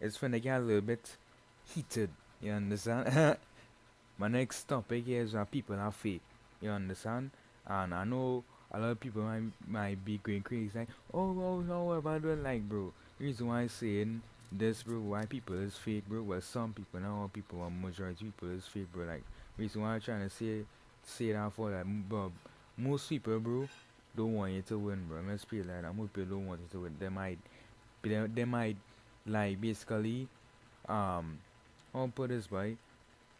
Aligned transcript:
it's 0.00 0.18
finna 0.18 0.40
get 0.40 0.58
a 0.60 0.64
little 0.64 0.80
bit 0.80 1.16
heated. 1.74 2.10
You 2.40 2.52
understand? 2.52 3.36
My 4.18 4.28
next 4.28 4.64
topic 4.64 5.08
is 5.08 5.34
uh, 5.34 5.44
people 5.44 5.76
are 5.76 5.90
fake. 5.90 6.22
You 6.60 6.70
understand? 6.70 7.30
And 7.66 7.94
I 7.94 8.04
know 8.04 8.44
a 8.70 8.78
lot 8.78 8.90
of 8.90 9.00
people 9.00 9.22
might, 9.22 9.42
might 9.66 10.04
be 10.04 10.18
going 10.22 10.42
crazy 10.42 10.70
like, 10.74 10.88
oh, 11.12 11.36
oh, 11.38 11.64
oh, 11.70 11.92
about 11.92 12.22
doing 12.22 12.42
like, 12.42 12.68
bro? 12.68 12.92
Reason 13.18 13.46
why 13.46 13.60
I'm 13.60 13.68
saying 13.68 14.22
this, 14.52 14.82
bro, 14.82 14.98
why 14.98 15.24
people 15.26 15.56
is 15.56 15.76
fake, 15.76 16.04
bro. 16.08 16.22
Well, 16.22 16.40
some 16.40 16.72
people, 16.72 17.00
not 17.00 17.10
all 17.10 17.28
people, 17.28 17.58
but 17.60 17.70
majority 17.70 18.24
people 18.24 18.50
is 18.50 18.64
fake, 18.64 18.92
bro. 18.92 19.06
Like, 19.06 19.22
reason 19.56 19.82
why 19.82 19.94
I'm 19.94 20.00
trying 20.00 20.28
to 20.28 20.30
say 20.30 20.64
say 21.06 21.32
that 21.32 21.52
for 21.52 21.70
like, 21.70 21.84
bro, 21.84 22.32
most 22.76 23.08
people, 23.08 23.38
bro, 23.38 23.68
don't 24.16 24.34
want 24.34 24.52
you 24.52 24.62
to 24.62 24.78
win, 24.78 25.04
bro. 25.08 25.20
Let's 25.26 25.44
be 25.44 25.62
like 25.62 25.82
that. 25.82 25.94
Most 25.94 26.12
people 26.12 26.36
don't 26.36 26.46
want 26.46 26.60
you 26.60 26.68
to 26.72 26.80
win. 26.80 26.96
They 26.98 27.08
might, 27.08 27.38
they, 28.02 28.26
they 28.32 28.44
might, 28.44 28.76
like, 29.26 29.60
basically, 29.60 30.28
um, 30.88 31.38
I'll 31.94 32.08
put 32.08 32.30
this 32.30 32.46
by, 32.46 32.76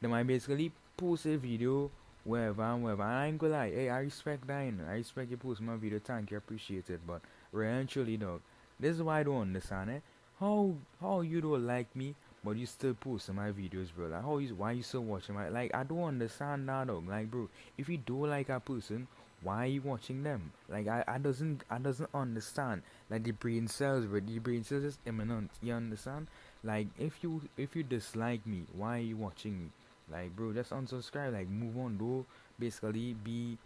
they 0.01 0.09
might 0.09 0.27
basically 0.27 0.73
post 0.97 1.27
a 1.27 1.37
video 1.37 1.91
wherever 2.25 2.63
and 2.63 2.83
wherever. 2.83 3.03
And 3.03 3.13
I 3.13 3.27
ain't 3.27 3.39
gonna 3.39 3.53
lie, 3.53 3.71
hey, 3.71 3.91
I 3.91 4.01
respect 4.01 4.47
that, 4.47 4.63
you 4.63 4.73
know. 4.73 4.85
I 4.89 4.95
respect 4.95 5.31
you 5.31 5.37
post 5.37 5.61
my 5.61 5.77
video, 5.77 6.01
thank 6.03 6.31
you, 6.31 6.37
appreciate 6.37 6.89
it. 6.91 7.01
But 7.07 7.21
eventually, 7.53 8.17
dog, 8.17 8.41
this 8.79 8.97
is 8.97 9.03
why 9.03 9.21
I 9.21 9.23
don't 9.23 9.43
understand, 9.43 9.91
eh? 9.91 10.01
How 10.41 10.75
how 11.01 11.21
you 11.21 11.41
don't 11.41 11.67
like 11.67 11.95
me, 11.95 12.15
but 12.43 12.57
you 12.57 12.67
still 12.67 12.95
posting 12.95 13.37
my 13.37 13.51
videos, 13.51 13.89
bro? 13.95 14.09
Like, 14.09 14.23
how 14.23 14.39
you 14.39 14.55
why 14.55 14.73
you 14.73 14.83
still 14.83 15.05
watching 15.05 15.35
my 15.35 15.49
like? 15.49 15.75
I 15.75 15.85
don't 15.85 16.03
understand 16.03 16.69
that, 16.69 16.89
dog. 16.89 17.09
Like, 17.09 17.31
bro, 17.31 17.49
if 17.79 17.89
you 17.89 17.99
don't 17.99 18.31
like 18.31 18.49
a 18.49 18.59
person, 18.59 19.07
why 19.45 19.65
are 19.65 19.67
you 19.67 19.83
watching 19.83 20.23
them? 20.25 20.53
Like, 20.69 20.89
I 20.89 21.05
I 21.07 21.19
doesn't 21.19 21.63
I 21.71 21.79
doesn't 21.79 22.11
understand. 22.15 22.83
Like 23.11 23.25
the 23.25 23.33
brain 23.33 23.69
cells, 23.69 24.07
bro. 24.07 24.21
The 24.21 24.39
brain 24.41 24.65
cells 24.65 24.85
is 24.85 24.99
imminent. 25.07 25.51
You 25.63 25.75
understand? 25.75 26.27
Like, 26.65 26.89
if 26.99 27.23
you 27.23 27.43
if 27.57 27.77
you 27.77 27.83
dislike 27.83 28.47
me, 28.47 28.65
why 28.77 28.99
are 28.99 29.03
you 29.03 29.17
watching 29.17 29.59
me? 29.59 29.67
Like, 30.11 30.35
bro, 30.35 30.53
just 30.53 30.71
unsubscribe. 30.71 31.33
Like, 31.33 31.49
move 31.49 31.79
on, 31.79 31.99
though. 31.99 32.27
Basically, 32.59 33.15
be 33.15 33.59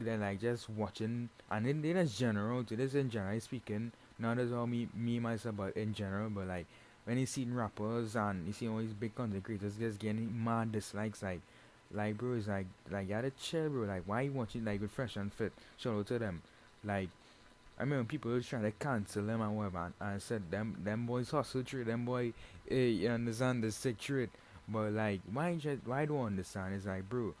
like 0.00 0.40
just 0.40 0.70
watching, 0.70 1.28
and 1.50 1.66
then 1.66 1.82
that's 1.82 2.16
general. 2.18 2.64
To 2.64 2.76
this 2.76 2.94
in 2.94 3.10
general 3.10 3.40
speaking, 3.40 3.92
not 4.18 4.38
as 4.38 4.52
all 4.52 4.66
me 4.66 4.88
me 4.94 5.18
myself, 5.18 5.56
but 5.56 5.76
in 5.76 5.94
general. 5.94 6.30
But 6.30 6.46
like 6.46 6.66
when 7.04 7.18
you 7.18 7.26
see 7.26 7.44
rappers 7.44 8.16
and 8.16 8.46
you 8.46 8.52
see 8.52 8.68
all 8.68 8.78
these 8.78 8.92
big 8.94 9.14
content 9.14 9.44
creators 9.44 9.76
just 9.76 9.98
getting 9.98 10.32
mad 10.44 10.72
dislikes, 10.72 11.22
like 11.22 11.40
like 11.94 12.18
bro, 12.18 12.34
it's 12.34 12.48
like 12.48 12.66
like 12.90 13.08
you 13.08 13.14
gotta 13.14 13.30
chill, 13.30 13.68
bro. 13.68 13.86
Like 13.86 14.02
why 14.06 14.22
you 14.22 14.32
watching 14.32 14.64
like 14.64 14.80
with 14.80 14.90
fresh 14.90 15.16
and 15.16 15.32
fit? 15.32 15.52
Shout 15.76 15.94
out 15.94 16.06
to 16.08 16.18
them. 16.18 16.42
Like 16.84 17.08
I 17.78 17.82
remember 17.82 18.04
people 18.04 18.30
was 18.30 18.46
trying 18.46 18.62
to 18.62 18.70
cancel 18.72 19.24
them 19.24 19.40
and 19.40 19.56
whatever, 19.56 19.92
and 20.00 20.14
I 20.14 20.18
said 20.18 20.50
them 20.50 20.76
them 20.84 21.06
boys 21.06 21.30
hustle 21.30 21.62
trade, 21.62 21.86
them 21.86 22.04
boy, 22.04 22.32
hey, 22.68 22.88
you 22.90 23.08
understand 23.08 23.64
the 23.64 23.72
sick. 23.72 23.96
But 24.68 24.92
like, 24.92 25.20
why 25.32 25.56
just 25.56 25.86
why 25.86 26.06
don't 26.06 26.26
understand? 26.26 26.74
It's 26.74 26.86
like, 26.86 27.08
bro, 27.08 27.34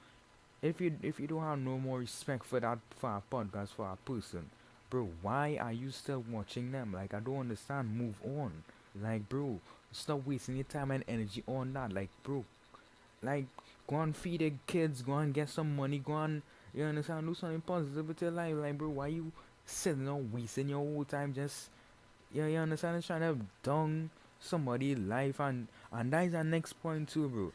if 0.60 0.80
you 0.80 0.96
if 1.02 1.20
you 1.20 1.26
don't 1.26 1.42
have 1.42 1.58
no 1.58 1.78
more 1.78 2.00
respect 2.00 2.44
for 2.44 2.60
that 2.60 2.78
for 2.98 3.10
a 3.10 3.22
podcast 3.34 3.68
for 3.68 3.86
a 3.90 3.96
person, 3.96 4.50
bro, 4.90 5.08
why 5.22 5.58
are 5.60 5.72
you 5.72 5.90
still 5.90 6.24
watching 6.30 6.72
them? 6.72 6.92
Like, 6.92 7.14
I 7.14 7.20
don't 7.20 7.40
understand. 7.40 7.96
Move 7.96 8.16
on. 8.24 8.64
Like, 9.00 9.28
bro, 9.28 9.60
stop 9.92 10.26
wasting 10.26 10.56
your 10.56 10.64
time 10.64 10.90
and 10.90 11.04
energy 11.08 11.42
on 11.46 11.72
that. 11.74 11.92
Like, 11.92 12.10
bro, 12.22 12.44
like, 13.22 13.46
go 13.86 14.00
and 14.00 14.16
feed 14.16 14.40
the 14.40 14.52
kids. 14.66 15.02
Go 15.02 15.18
and 15.18 15.34
get 15.34 15.48
some 15.48 15.76
money. 15.76 15.98
Go 15.98 16.16
and 16.18 16.42
you 16.74 16.84
understand? 16.84 17.26
Do 17.26 17.34
something 17.34 17.60
positive 17.60 18.08
with 18.08 18.22
your 18.22 18.30
life. 18.30 18.54
Like, 18.56 18.78
bro, 18.78 18.88
why 18.88 19.08
you 19.08 19.32
sitting 19.66 20.08
on 20.08 20.30
wasting 20.32 20.68
your 20.68 20.78
whole 20.78 21.04
time 21.04 21.32
just 21.34 21.70
yeah, 22.32 22.46
you 22.46 22.58
understand? 22.58 22.96
It's 22.96 23.06
trying 23.06 23.20
to 23.20 23.36
dung 23.62 24.10
somebody 24.40 24.94
life 24.94 25.38
and 25.40 25.68
and 25.92 26.12
that 26.12 26.26
is 26.26 26.34
our 26.34 26.44
next 26.44 26.74
point 26.74 27.08
too, 27.08 27.28
bro. 27.28 27.52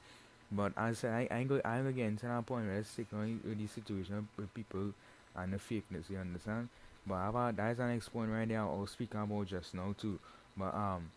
But 0.52 0.74
as 0.78 0.98
I 0.98 1.02
said, 1.02 1.14
I, 1.14 1.36
I 1.36 1.40
ain't 1.40 1.50
go 1.50 1.62
I 1.66 1.76
ain't 1.78 1.86
gonna 1.86 1.94
get 1.94 2.08
into 2.08 2.26
that 2.28 2.46
point 2.46 2.68
where 2.68 2.78
I 2.80 2.84
stick 2.84 3.08
on 3.14 3.42
with 3.44 3.60
this 3.60 3.72
situation 3.72 4.28
with 4.38 4.54
people 4.54 4.94
and 5.36 5.54
the 5.54 5.58
fakeness, 5.58 6.10
you 6.10 6.18
understand? 6.18 6.70
But 7.06 7.28
about 7.30 7.56
that's 7.58 7.80
our 7.80 7.90
next 7.90 8.10
point 8.10 8.32
right 8.32 8.48
now 8.48 8.70
I'll 8.70 8.88
speak 8.88 9.14
about 9.14 9.48
just 9.48 9.74
now 9.74 9.96
too. 9.98 10.20
But 10.58 10.74
um 10.74 11.12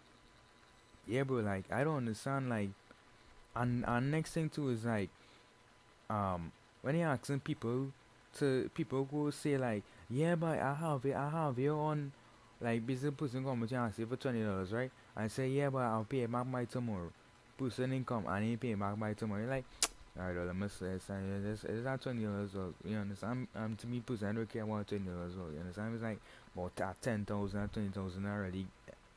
yeah 1.07 1.23
bro 1.25 1.39
like 1.41 1.65
I 1.71 1.85
don't 1.85 1.97
understand 1.99 2.49
like 2.49 2.71
and 3.61 3.85
and 3.87 4.11
next 4.11 4.33
thing 4.33 4.49
too 4.49 4.71
is 4.71 4.85
like 4.85 5.11
um 6.09 6.51
when 6.83 6.97
you're 6.97 7.09
asking 7.09 7.41
people 7.41 7.89
to 8.39 8.71
people 8.75 9.05
go 9.05 9.31
say 9.31 9.59
like 9.59 9.83
yeah 10.09 10.35
but 10.35 10.59
I 10.59 10.75
have 10.75 11.05
it 11.05 11.15
I 11.15 11.29
have 11.29 11.59
it 11.59 11.69
on 11.69 12.13
like 12.61 12.87
business 12.87 13.15
person 13.17 13.45
come 13.45 13.67
to 13.67 13.75
ask 13.75 13.99
you 13.99 14.07
for 14.07 14.17
twenty 14.17 14.43
dollars 14.43 14.73
right? 14.73 14.91
I 15.17 15.29
say 15.29 15.49
yeah 15.49 15.71
but 15.71 15.79
I'll 15.79 16.05
pay 16.05 16.27
back 16.27 16.51
by 16.51 16.65
tomorrow. 16.65 17.11
Person 17.59 17.93
income 17.93 18.25
and 18.29 18.45
he 18.45 18.57
pay 18.57 18.75
back 18.75 18.99
by 18.99 19.15
tomorrow. 19.15 19.47
Like 19.47 19.65
alright 20.19 20.37
well, 20.37 20.55
me 20.55 20.69
say 20.69 20.87
it's, 20.87 21.65
it's, 21.65 21.85
not 21.85 22.01
twenty 22.01 22.25
dollars 22.25 22.51
you 22.85 22.97
understand? 22.97 23.49
I'm, 23.55 23.63
I'm 23.63 23.77
to 23.77 23.87
me 23.87 24.01
person 24.01 24.29
I 24.29 24.33
don't 24.33 24.51
care 24.51 24.63
about 24.63 24.87
twenty 24.87 25.05
dollars 25.05 25.35
you 25.37 25.61
understand? 25.61 25.95
It's 25.95 26.03
like 26.03 26.21
about 26.55 27.03
ten 27.03 27.25
thousand 27.25 27.73
twenty 27.73 27.91
thousand 27.91 28.27
already 28.27 28.67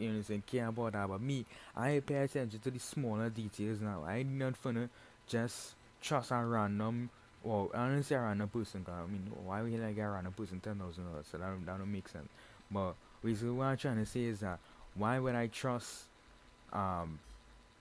you 0.04 0.10
understand 0.10 0.46
care 0.46 0.68
about 0.68 0.94
that 0.94 1.08
but 1.08 1.22
me 1.22 1.46
I 1.76 2.02
pay 2.06 2.16
attention 2.16 2.60
to 2.60 2.72
the 2.72 2.80
smaller 2.80 3.30
details 3.30 3.82
now 3.82 4.04
I 4.06 4.24
not 4.24 4.62
finna 4.62 4.90
just 5.28 5.74
trust 6.02 6.32
a 6.32 6.44
random 6.44 7.10
well, 7.44 7.70
I 7.74 7.88
don't 7.88 8.04
say 8.04 8.16
a 8.16 8.22
random 8.22 8.48
person, 8.48 8.86
I 8.88 9.06
mean, 9.06 9.30
why 9.46 9.62
would 9.62 9.72
you 9.72 9.78
like 9.78 9.98
a 9.98 10.08
random 10.10 10.32
person 10.32 10.62
ten 10.62 10.80
thousand 10.80 11.04
dollars? 11.06 11.26
So 11.30 11.38
that 11.38 11.48
don't, 11.48 11.66
that 11.66 11.78
don't 11.78 11.92
make 11.92 12.08
sense. 12.08 12.30
But 12.72 12.94
basically, 13.24 13.52
what 13.52 13.66
I'm 13.66 13.78
trying 13.78 13.98
to 13.98 14.06
say 14.06 14.24
is 14.24 14.40
that 14.40 14.60
why 14.96 15.20
would 15.20 15.36
I 15.36 15.48
trust 15.48 16.04
um 16.72 17.20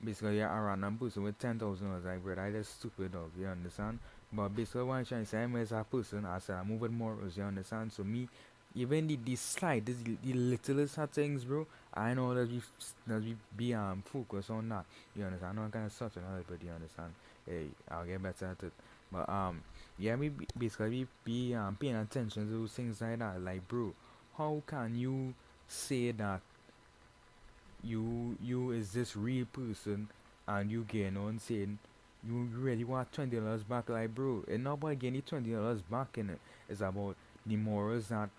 basically 0.03 0.41
a 0.41 0.49
random 0.49 0.99
person 0.99 1.23
with 1.23 1.39
ten 1.39 1.59
thousand 1.61 1.89
dollars? 1.89 2.05
Like, 2.05 2.25
bro, 2.25 2.43
I 2.43 2.51
just 2.51 2.81
stupid 2.81 3.13
dog. 3.13 3.31
You 3.39 3.47
understand? 3.47 4.01
But 4.33 4.49
basically, 4.49 4.83
what 4.83 4.95
I'm 4.95 5.05
trying 5.05 5.23
to 5.23 5.31
say, 5.31 5.43
I'm 5.43 5.55
as 5.57 5.71
a 5.71 5.85
person, 5.89 6.25
I 6.25 6.39
said 6.41 6.57
I 6.57 6.65
move 6.65 6.81
with 6.81 6.91
morals. 6.91 7.37
You 7.37 7.45
understand? 7.45 7.93
So 7.93 8.03
me, 8.03 8.29
even 8.75 9.07
the 9.07 9.17
the 9.17 9.37
slight, 9.37 9.85
the, 9.87 9.95
the 10.23 10.33
littlest 10.33 10.99
of 10.99 11.11
things, 11.11 11.45
bro. 11.45 11.67
I 11.95 12.15
know 12.15 12.35
that 12.35 12.49
we 12.51 12.63
that 13.07 13.23
we 13.23 13.37
be 13.57 13.75
um 13.75 14.03
focused 14.05 14.51
on 14.51 14.69
that. 14.71 14.85
You 15.17 15.25
understand? 15.25 15.53
I 15.53 15.55
know 15.57 15.63
I'm 15.67 15.71
kind 15.71 15.87
of 15.87 15.93
such 15.93 16.17
another, 16.17 16.45
but 16.49 16.63
you 16.63 16.71
understand? 16.71 17.13
Hey, 17.47 17.67
I'll 17.91 18.05
get 18.05 18.23
better 18.23 18.47
at 18.47 18.63
it. 18.63 18.73
But 19.11 19.29
um, 19.29 19.61
yeah, 19.99 20.15
we 20.17 20.31
basically 20.57 21.07
be 21.25 21.55
um 21.55 21.77
paying 21.79 21.97
attention 21.97 22.49
to 22.51 22.69
things 22.69 23.01
like 23.01 23.19
that. 23.19 23.41
Like, 23.43 23.67
bro, 23.69 23.93
how 24.39 24.63
can 24.67 24.97
you 24.97 25.35
say 25.69 26.13
that 26.13 26.41
you 27.83 28.37
you 28.43 28.71
is 28.71 28.93
this 28.93 29.17
real 29.17 29.45
person 29.47 30.09
and 30.47 30.71
you 30.71 30.85
getting 30.85 31.17
on 31.17 31.39
saying 31.39 31.79
you 32.27 32.49
really 32.55 32.85
want 32.85 33.13
twenty 33.13 33.37
dollars 33.37 33.63
back? 33.65 33.89
Like, 33.89 34.15
bro, 34.15 34.45
and 34.49 34.65
nobody 34.65 34.97
getting 34.97 35.23
twenty 35.23 35.53
dollars 35.53 35.83
back 35.83 36.19
in 36.19 36.31
it. 36.31 36.39
It's 36.69 36.81
about 36.81 37.17
the 37.45 37.57
morals 37.57 38.09
that 38.09 38.31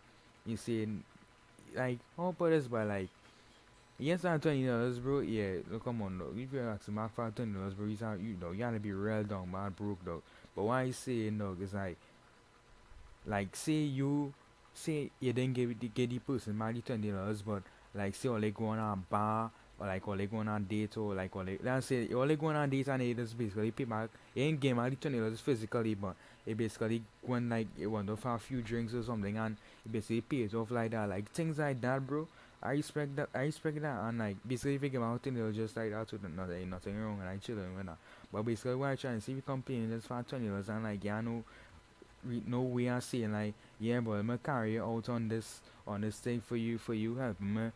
you 0.45 0.57
saying. 0.57 1.03
Like, 1.75 1.99
how 2.17 2.27
about 2.27 2.49
this 2.49 2.67
by 2.67 2.83
like. 2.83 3.09
Yes, 3.99 4.25
I'm 4.25 4.39
twenty 4.39 4.65
dollars, 4.65 4.99
bro. 4.99 5.19
Yeah, 5.19 5.57
look, 5.71 5.85
come 5.85 6.01
on, 6.01 6.17
though. 6.17 6.33
If 6.35 6.51
you're 6.51 6.69
asking 6.69 6.95
back 6.95 7.13
for 7.15 7.29
twenty 7.31 7.53
dollars, 7.53 7.73
bro, 7.73 7.85
you 7.85 7.97
you 8.21 8.35
know, 8.41 8.51
you 8.51 8.59
gotta 8.59 8.79
be 8.79 8.91
real 8.91 9.23
down, 9.23 9.51
bad 9.51 9.75
broke, 9.75 10.03
though. 10.03 10.21
But 10.55 10.63
why 10.63 10.81
I 10.81 10.91
say 10.91 11.29
no, 11.29 11.55
it's 11.61 11.73
like, 11.73 11.97
like 13.25 13.55
say 13.55 13.73
you, 13.83 14.33
say 14.73 15.09
you 15.19 15.33
didn't 15.33 15.53
give 15.53 15.79
the 15.79 15.87
get 15.87 16.09
the 16.09 16.19
person 16.19 16.57
money 16.57 16.81
twenty 16.81 17.11
dollars, 17.11 17.41
but 17.41 17.63
like 17.93 18.15
say 18.15 18.29
or 18.29 18.39
like 18.39 18.55
go 18.55 18.65
on 18.67 18.79
a 18.79 18.95
bar 18.95 19.51
like 19.85 20.07
or 20.07 20.15
like 20.15 20.31
go 20.31 20.37
on 20.37 20.65
dates 20.69 20.97
or 20.97 21.13
like 21.13 21.35
or 21.35 21.43
like 21.43 21.59
let's 21.63 21.87
say 21.87 22.07
you 22.09 22.21
only 22.21 22.35
go 22.35 22.47
on 22.47 22.69
dates 22.69 22.87
date 22.87 22.93
and 22.93 23.03
it 23.03 23.19
is 23.19 23.33
basically 23.33 23.71
pay 23.71 23.83
back. 23.85 24.09
You 24.35 24.43
ain't 24.43 24.59
give 24.59 24.75
money 24.75 24.95
twenty 24.95 25.19
dollars 25.19 25.39
physically, 25.39 25.95
but 25.95 26.15
it 26.45 26.57
basically 26.57 27.01
when 27.21 27.49
like 27.49 27.67
want 27.79 28.07
to 28.07 28.15
for 28.15 28.35
a 28.35 28.39
few 28.39 28.61
drinks 28.61 28.93
or 28.93 29.03
something 29.03 29.37
and 29.37 29.57
it 29.85 29.91
basically 29.91 30.21
pays 30.21 30.53
off 30.53 30.71
like 30.71 30.91
that, 30.91 31.09
like 31.09 31.31
things 31.31 31.57
like 31.57 31.81
that, 31.81 32.05
bro. 32.05 32.27
I 32.63 32.71
respect 32.71 33.17
that. 33.17 33.27
I 33.35 33.39
respect 33.39 33.81
that, 33.81 34.03
and 34.03 34.17
like 34.19 34.37
basically, 34.47 34.75
if 34.75 34.83
you 34.83 34.89
give 34.89 35.03
out 35.03 35.21
they'll 35.21 35.51
just 35.51 35.75
like 35.75 35.91
that. 35.91 36.09
with 36.09 36.23
nothing, 36.29 36.69
nothing 36.69 36.97
wrong, 36.97 37.19
and 37.19 37.27
I 37.27 37.35
chilling 37.35 37.75
with 37.75 37.85
that. 37.85 37.97
But 38.31 38.43
basically, 38.43 38.75
what 38.75 38.89
I 38.89 38.95
try 38.95 39.11
and 39.11 39.21
see, 39.21 39.33
if 39.33 39.45
company 39.45 39.85
just 39.89 40.07
for 40.07 40.23
twenty 40.23 40.47
dollars, 40.47 40.69
and 40.69 40.81
like 40.81 41.03
yeah, 41.03 41.19
no, 41.19 41.43
no 42.23 42.61
way 42.61 42.89
I 42.89 42.99
saying 42.99 43.33
like 43.33 43.53
yeah, 43.81 43.99
but 43.99 44.11
I'm 44.13 44.39
carry 44.39 44.79
out 44.79 45.09
on 45.09 45.27
this 45.27 45.59
on 45.85 46.01
this 46.01 46.19
thing 46.19 46.39
for 46.39 46.55
you, 46.55 46.77
for 46.77 46.93
you 46.93 47.15
help 47.15 47.41
me 47.41 47.71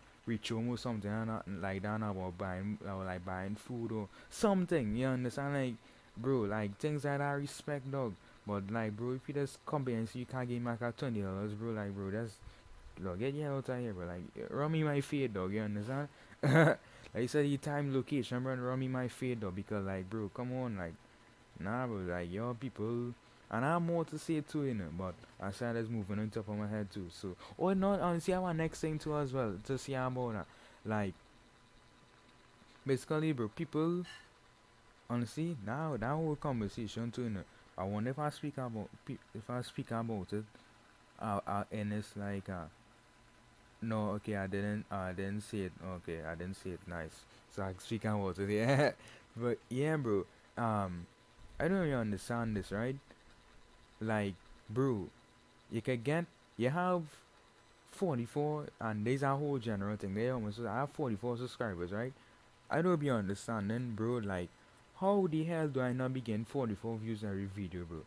home 0.50 0.70
or 0.70 0.78
something, 0.78 1.12
and 1.12 1.28
not 1.28 1.46
like 1.48 1.82
that 1.82 1.96
about 1.98 2.38
buying 2.38 2.78
or 2.86 3.04
like 3.04 3.26
buying 3.26 3.56
food 3.56 3.92
or 3.92 4.08
something. 4.30 4.96
You 4.96 5.08
understand, 5.08 5.54
like 5.54 5.74
bro, 6.16 6.42
like 6.42 6.78
things 6.78 7.04
that 7.04 7.22
I 7.22 7.32
respect, 7.34 7.92
dog. 7.92 8.14
But 8.46 8.72
like, 8.72 8.96
bro, 8.96 9.14
if 9.14 9.28
you 9.28 9.34
just 9.34 9.60
and 9.72 10.10
see 10.10 10.20
you 10.20 10.26
can't 10.26 10.48
get 10.48 10.62
me 10.62 10.72
like 10.80 10.98
twenty 10.98 11.22
dollars, 11.22 11.54
bro, 11.54 11.72
like, 11.72 11.94
bro, 11.94 12.12
that's 12.12 12.38
Dog, 13.04 13.20
get 13.20 13.34
your 13.36 13.54
out 13.54 13.70
of 13.70 13.80
here, 13.80 13.94
bro. 13.94 14.08
Like, 14.08 14.50
run 14.50 14.72
me 14.72 14.84
my 14.84 15.02
fade, 15.02 15.34
dog. 15.34 15.54
You 15.54 15.62
understand? 15.62 16.08
like 16.42 16.78
you 17.16 17.28
said, 17.28 17.46
your 17.46 17.60
time, 17.60 17.94
location, 17.94 18.42
bro. 18.42 18.56
Run 18.56 18.80
me 18.80 18.88
my 18.88 19.08
fade, 19.08 19.40
dog. 19.40 19.56
Because, 19.56 19.86
like, 19.86 20.10
bro, 20.10 20.30
come 20.34 20.54
on, 20.54 20.78
like, 20.78 20.94
nah, 21.60 21.86
bro. 21.86 21.98
Like, 21.98 22.32
your 22.32 22.56
people. 22.56 23.14
And 23.50 23.64
I 23.64 23.74
have 23.74 23.82
more 23.82 24.04
to 24.06 24.20
say 24.20 24.42
too, 24.42 24.66
you 24.66 24.74
know. 24.74 24.90
But 24.98 25.16
I 25.42 25.52
said 25.52 25.76
that's 25.76 25.90
moving 25.90 26.20
on 26.20 26.30
top 26.30 26.50
of 26.50 26.58
my 26.58 26.68
head 26.68 26.92
too. 26.92 27.08
So, 27.10 27.36
or 27.58 27.74
not, 27.76 28.02
honestly, 28.02 28.34
I 28.34 28.40
want 28.40 28.58
next 28.58 28.82
thing 28.82 29.00
too 29.00 29.16
as 29.18 29.32
well 29.34 29.56
to 29.66 29.78
see 29.78 29.94
about 29.94 30.34
that. 30.34 30.48
Like, 30.86 31.14
basically, 32.86 33.32
bro, 33.32 33.48
people 33.50 34.04
honestly 35.10 35.56
now 35.66 35.96
that 35.98 36.10
whole 36.10 36.36
conversation 36.36 37.12
too. 37.12 37.24
You 37.24 37.30
know, 37.30 37.44
I 37.78 37.84
wonder 37.84 38.10
if 38.10 38.20
I 38.20 38.30
speak 38.30 38.58
about 38.58 38.90
if 39.08 39.50
I 39.50 39.62
speak 39.62 39.92
about 39.92 40.34
it, 40.34 40.44
uh, 41.22 41.40
uh 41.48 41.64
and 41.72 41.94
it's 41.94 42.16
like 42.18 42.50
uh 42.50 42.66
no, 43.82 44.10
okay, 44.12 44.36
I 44.36 44.48
didn't 44.48 44.86
I 44.92 45.12
didn't 45.14 45.42
see 45.42 45.64
it. 45.64 45.72
Okay, 45.98 46.22
I 46.24 46.36
didn't 46.36 46.56
see 46.56 46.72
it. 46.72 46.80
Nice. 46.88 47.24
So 47.56 47.64
I 47.64 47.74
speak 47.80 48.06
about 48.06 48.38
it. 48.40 48.50
Yeah, 48.50 48.92
but 49.36 49.58
yeah, 49.70 49.96
bro. 49.98 50.26
Um, 50.58 51.06
I 51.60 51.68
don't 51.68 51.78
really 51.80 51.94
understand 51.94 52.58
this, 52.58 52.72
right? 52.72 52.96
Like, 54.00 54.34
bro, 54.70 55.08
you 55.72 55.82
can 55.82 56.02
get 56.02 56.26
you 56.58 56.70
have 56.70 57.04
44 57.92 58.68
and 58.80 59.06
there's 59.06 59.24
a 59.24 59.36
whole 59.36 59.58
general 59.58 59.96
thing. 59.98 60.14
They 60.14 60.30
almost 60.30 60.60
I 60.60 60.78
have 60.78 60.92
44 60.92 61.38
subscribers 61.38 61.92
right? 61.92 62.14
I 62.70 62.82
don't 62.82 63.00
be 63.00 63.10
understanding 63.10 63.94
bro 63.96 64.18
like 64.18 64.50
how 65.00 65.28
the 65.30 65.44
hell 65.44 65.68
do 65.68 65.82
I 65.82 65.94
not 65.94 66.14
be 66.14 66.22
getting 66.22 66.46
44 66.46 66.98
views 66.98 67.24
every 67.24 67.46
video 67.46 67.86
bro? 67.86 68.00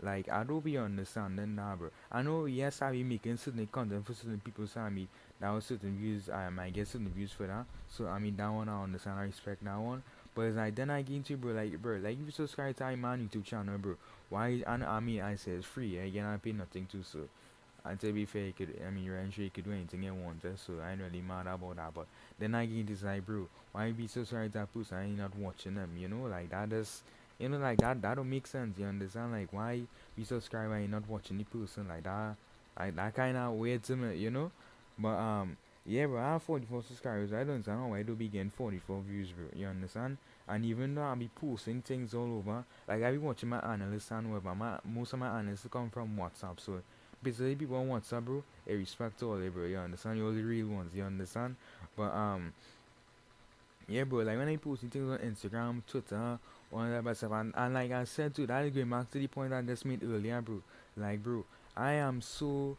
Like 0.00 0.28
I 0.28 0.44
don't 0.44 0.64
be 0.64 0.78
understanding 0.78 1.56
now 1.56 1.76
bro. 1.76 1.90
I 2.10 2.22
know 2.22 2.46
yes 2.46 2.82
I 2.82 2.92
be 2.92 3.04
making 3.04 3.36
certain 3.36 3.66
content 3.70 4.06
for 4.06 4.14
certain 4.14 4.40
people 4.44 4.66
so 4.66 4.80
I 4.80 4.90
mean 4.90 5.08
that 5.40 5.50
was 5.50 5.64
certain 5.66 5.96
views 5.96 6.28
um, 6.28 6.36
I 6.36 6.48
might 6.50 6.72
get 6.72 6.88
certain 6.88 7.10
views 7.10 7.32
for 7.32 7.46
that. 7.46 7.66
So 7.88 8.06
I 8.06 8.18
mean 8.18 8.36
that 8.36 8.48
one 8.48 8.68
I 8.68 8.82
understand 8.82 9.18
I 9.18 9.24
respect 9.24 9.64
that 9.64 9.78
one 9.78 10.02
but 10.38 10.44
it's 10.44 10.56
like 10.56 10.76
then 10.76 10.88
I 10.88 11.02
get 11.02 11.16
into 11.16 11.36
bro 11.36 11.52
like 11.52 11.82
bro 11.82 11.96
like 11.96 12.12
if 12.12 12.24
you 12.24 12.30
subscribe 12.30 12.76
to 12.76 12.96
my 12.96 13.16
YouTube 13.16 13.44
channel 13.44 13.76
bro 13.76 13.96
why 14.28 14.62
and 14.64 14.84
I 14.84 15.00
mean 15.00 15.20
I 15.20 15.34
say 15.34 15.50
it's 15.50 15.66
free 15.66 15.96
yeah 15.96 16.04
you 16.04 16.22
not 16.22 16.40
pay 16.40 16.52
nothing 16.52 16.86
to 16.92 17.02
so 17.02 17.26
and 17.84 17.98
to 18.00 18.12
be 18.12 18.26
fair, 18.26 18.46
you 18.46 18.52
could, 18.52 18.74
I 18.86 18.90
mean, 18.90 19.04
you're 19.04 19.18
sure 19.30 19.44
you 19.44 19.50
could 19.50 19.64
do 19.64 19.72
anything 19.72 20.02
you 20.02 20.12
want, 20.12 20.42
just 20.42 20.66
so 20.66 20.74
I 20.84 20.92
ain't 20.92 21.00
really 21.00 21.22
mad 21.22 21.46
about 21.46 21.76
that. 21.76 21.94
But 21.94 22.06
then 22.38 22.54
I 22.54 22.66
get 22.66 22.86
this 22.86 23.02
like, 23.02 23.24
bro, 23.24 23.48
why 23.72 23.90
be 23.92 24.06
so 24.06 24.24
sorry 24.24 24.48
that 24.48 24.74
person 24.74 24.98
and 24.98 25.10
you 25.10 25.16
not 25.16 25.34
watching 25.36 25.74
them, 25.74 25.90
you 25.96 26.08
know? 26.08 26.28
Like, 26.28 26.50
that 26.50 26.70
is, 26.72 27.02
you 27.38 27.48
know, 27.48 27.56
like 27.58 27.78
that, 27.78 28.02
that 28.02 28.16
don't 28.16 28.28
make 28.28 28.46
sense, 28.46 28.78
you 28.78 28.84
understand? 28.84 29.32
Like, 29.32 29.52
why 29.52 29.80
you 30.16 30.24
subscribe 30.24 30.70
and 30.70 30.90
not 30.90 31.08
watching 31.08 31.38
the 31.38 31.44
person 31.44 31.88
like 31.88 32.02
that? 32.02 32.34
Like, 32.78 32.96
that 32.96 33.14
kind 33.14 33.36
of 33.36 33.54
weird 33.54 33.82
to 33.84 33.96
me, 33.96 34.16
you 34.16 34.30
know? 34.30 34.50
But, 34.98 35.16
um, 35.16 35.56
yeah, 35.86 36.06
bro, 36.06 36.20
I 36.20 36.32
have 36.32 36.42
44 36.42 36.82
subscribers. 36.82 37.32
I 37.32 37.44
don't 37.44 37.66
know 37.66 37.86
why 37.86 38.00
I 38.00 38.02
do 38.02 38.14
be 38.14 38.28
getting 38.28 38.50
44 38.50 39.02
views, 39.08 39.28
bro. 39.30 39.46
You 39.54 39.68
understand? 39.68 40.18
And 40.48 40.64
even 40.64 40.94
though 40.94 41.02
I 41.02 41.14
be 41.14 41.28
posting 41.34 41.82
things 41.82 42.14
all 42.14 42.38
over, 42.38 42.64
like 42.86 43.02
I 43.02 43.12
be 43.12 43.18
watching 43.18 43.50
my 43.50 43.60
analysts 43.60 44.10
and 44.10 44.30
whatever, 44.30 44.54
my 44.54 44.78
most 44.84 45.12
of 45.12 45.18
my 45.18 45.38
analysts 45.38 45.66
come 45.70 45.90
from 45.90 46.16
WhatsApp, 46.16 46.58
so 46.58 46.80
basically 47.22 47.54
people 47.54 47.76
on 47.76 47.88
WhatsApp, 47.88 48.24
bro, 48.24 48.42
they 48.66 48.74
respect 48.74 49.22
all 49.22 49.36
they, 49.36 49.48
bro. 49.48 49.64
You 49.64 49.78
understand? 49.78 50.18
You're 50.18 50.32
the 50.32 50.42
real 50.42 50.68
ones. 50.68 50.94
You 50.94 51.04
understand? 51.04 51.56
But 51.96 52.12
um, 52.14 52.52
yeah, 53.88 54.04
bro. 54.04 54.20
Like 54.20 54.38
when 54.38 54.48
I 54.48 54.56
posting 54.56 54.90
things 54.90 55.10
on 55.10 55.18
Instagram, 55.18 55.82
Twitter, 55.86 56.38
all 56.72 57.02
that 57.02 57.16
stuff, 57.16 57.32
and, 57.32 57.52
and 57.56 57.74
like 57.74 57.90
I 57.90 58.04
said 58.04 58.34
too, 58.34 58.46
that 58.46 58.64
is 58.64 58.72
going 58.72 58.90
back 58.90 59.10
to 59.10 59.18
the 59.18 59.26
point 59.26 59.52
I 59.52 59.62
just 59.62 59.84
made 59.84 60.02
earlier, 60.02 60.40
bro. 60.40 60.62
Like, 60.96 61.22
bro, 61.22 61.44
I 61.76 61.92
am 61.92 62.20
so. 62.20 62.76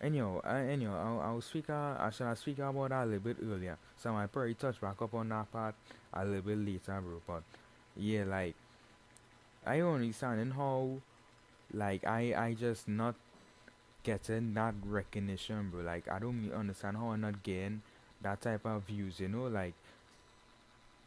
Anyhow, 0.00 0.40
I, 0.44 0.60
anyhow, 0.60 0.94
I'll, 0.94 1.20
I'll 1.20 1.40
speak. 1.40 1.70
Uh, 1.70 1.96
I 1.98 2.10
shall 2.10 2.34
speak 2.36 2.58
about 2.58 2.90
that 2.90 3.04
a 3.04 3.06
little 3.06 3.20
bit 3.20 3.38
earlier. 3.42 3.78
So 3.96 4.14
I 4.14 4.26
probably 4.26 4.54
touch 4.54 4.80
back 4.80 5.00
up 5.00 5.14
on 5.14 5.28
that 5.30 5.50
part 5.50 5.74
a 6.12 6.24
little 6.24 6.42
bit 6.42 6.58
later, 6.58 7.00
bro. 7.00 7.22
But 7.26 7.42
yeah, 7.96 8.24
like 8.24 8.54
I 9.64 9.80
understand 9.80 10.52
how, 10.52 10.98
like 11.72 12.06
I, 12.06 12.34
I 12.36 12.54
just 12.54 12.86
not 12.88 13.14
getting 14.02 14.52
that 14.54 14.74
recognition, 14.84 15.70
bro. 15.70 15.82
Like 15.82 16.08
I 16.08 16.18
don't 16.18 16.52
understand 16.52 16.98
how 16.98 17.10
I'm 17.10 17.22
not 17.22 17.42
getting 17.42 17.80
that 18.22 18.40
type 18.40 18.66
of 18.66 18.82
views, 18.82 19.20
you 19.20 19.28
know, 19.28 19.46
like 19.46 19.74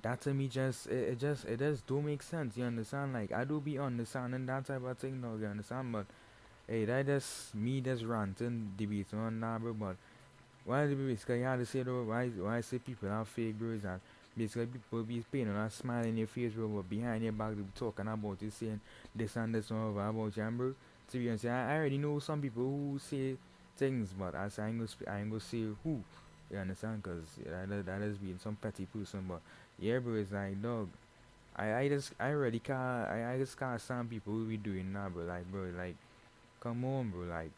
that 0.02 0.22
to 0.22 0.34
me 0.34 0.48
just 0.48 0.88
it, 0.88 1.10
it 1.10 1.20
just 1.20 1.46
it 1.46 1.60
just 1.60 1.86
don't 1.86 2.06
make 2.06 2.24
sense, 2.24 2.58
you 2.58 2.64
understand? 2.64 3.14
Like 3.14 3.32
I 3.32 3.44
do 3.44 3.60
be 3.60 3.78
understanding 3.78 4.46
that 4.48 4.66
type 4.66 4.84
of 4.84 4.98
thing 4.98 5.22
now, 5.22 5.36
you 5.40 5.46
understand? 5.46 5.92
But 5.92 6.06
hey 6.70 6.86
that 6.86 7.06
just 7.06 7.56
me 7.56 7.82
just 7.82 8.04
ranting 8.06 8.72
debating 8.78 9.20
on 9.20 9.40
that 9.40 9.62
bro 9.62 9.74
but 9.74 9.96
why 10.66 10.86
the 10.86 10.96
basically 10.96 11.42
have 11.42 11.60
to 11.60 11.66
say 11.66 11.84
though 11.84 12.04
why 12.04 12.28
why 12.28 12.62
say 12.62 12.78
people 12.80 13.10
are 13.10 13.26
fake 13.26 13.58
bro 13.58 13.72
is 13.72 13.82
that 13.84 14.00
basically 14.38 14.68
people 14.68 15.04
be 15.04 15.24
paying 15.32 15.50
on 15.50 15.56
a 15.56 15.70
smile 15.70 16.06
in 16.06 16.18
your 16.18 16.28
face 16.28 16.54
bro 16.54 16.68
but 16.68 16.90
behind 16.90 17.24
your 17.24 17.34
back 17.34 17.50
they 17.50 17.62
be 17.62 17.68
talking 17.76 18.08
about 18.08 18.42
you 18.42 18.52
saying 18.52 18.80
this 19.16 19.36
and 19.36 19.56
this 19.56 19.70
and 19.72 19.80
over 19.80 20.08
about 20.08 20.38
you 20.38 20.44
and 20.44 20.58
bro 20.58 20.74
to 21.12 21.18
be 21.18 21.30
honest, 21.30 21.46
I, 21.46 21.74
I 21.74 21.78
already 21.78 21.98
know 21.98 22.20
some 22.20 22.42
people 22.42 22.64
who 22.64 23.00
say 23.00 23.36
things, 23.78 24.14
but 24.18 24.36
I 24.36 24.50
say 24.50 24.64
I 24.64 24.68
ain't 24.68 24.78
gonna, 24.78 25.12
I 25.12 25.22
ain't 25.22 25.30
gonna 25.30 25.40
say 25.40 25.64
who. 25.84 26.04
You 26.52 26.58
understand? 26.58 27.04
Cause 27.04 27.26
that 27.46 27.86
that 27.86 28.02
has 28.02 28.18
been 28.18 28.40
some 28.40 28.56
petty 28.56 28.86
person, 28.86 29.26
but 29.28 29.42
yeah, 29.80 30.00
bro, 30.00 30.16
it's 30.16 30.32
like 30.32 30.62
dog. 30.62 30.90
I 31.56 31.74
I 31.76 31.90
just 31.90 32.14
I 32.20 32.32
already 32.32 32.60
can't 32.60 33.08
I, 33.10 33.34
I 33.34 33.38
just 33.38 33.58
can't 33.58 33.80
stand 33.82 34.10
people 34.10 34.34
who 34.34 34.46
be 34.46 34.58
doing 34.58 34.92
that, 34.94 35.14
bro. 35.14 35.26
Like, 35.26 35.52
bro, 35.52 35.70
like, 35.78 35.96
come 36.62 36.86
on, 36.86 37.10
bro. 37.12 37.22
Like, 37.28 37.52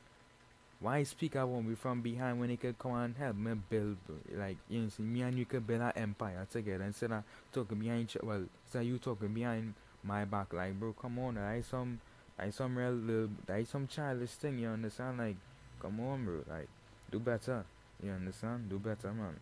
why 0.80 1.03
speak 1.03 1.36
I 1.36 1.44
won't 1.44 1.77
from 1.77 2.01
behind 2.01 2.39
when 2.39 2.50
they 2.50 2.57
could 2.57 2.80
come 2.80 2.94
and 2.95 3.15
help 3.15 3.36
me 3.36 3.53
build, 3.69 3.98
bro? 4.07 4.15
Like, 4.36 4.57
you 4.69 4.81
know, 4.81 4.89
see, 4.89 5.03
me 5.03 5.21
and 5.21 5.38
you 5.38 5.45
could 5.45 5.65
build 5.68 5.81
an 5.81 5.92
empire 5.95 6.48
together 6.51 6.83
instead 6.83 7.12
of 7.12 7.24
talking 7.53 7.80
behind 7.80 8.03
each. 8.03 8.18
Well, 8.21 8.44
instead 8.65 8.86
you 8.86 8.98
talking 8.98 9.33
behind 9.33 9.74
my 10.03 10.25
back, 10.25 10.53
like, 10.53 10.80
bro, 10.80 10.94
come 10.94 11.19
on, 11.19 11.36
like 11.36 11.65
some 11.65 12.00
like 12.39 12.53
some 12.53 12.77
real 12.77 12.92
little, 12.92 13.30
like 13.48 13.68
some 13.68 13.88
childish 13.88 14.31
thing, 14.31 14.59
you 14.59 14.69
understand? 14.69 15.19
Like, 15.19 15.38
come 15.81 16.00
on, 16.00 16.25
bro. 16.25 16.44
Like, 16.50 16.68
do 17.12 17.19
better. 17.19 17.63
You 18.04 18.12
understand? 18.12 18.69
Do 18.69 18.80
better, 18.80 19.12
man. 19.13 19.36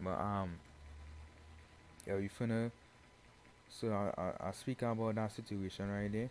But 0.00 0.18
um, 0.20 0.50
yeah, 2.06 2.16
we 2.16 2.28
finna. 2.28 2.70
So 3.68 3.88
I 3.92 4.20
I, 4.20 4.48
I 4.48 4.52
speak 4.52 4.82
about 4.82 5.14
that 5.16 5.32
situation 5.32 5.90
right 5.90 6.10
there. 6.12 6.30